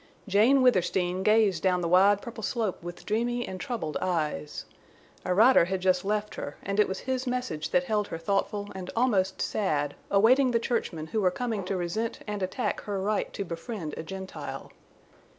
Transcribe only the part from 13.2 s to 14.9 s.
to befriend a Gentile.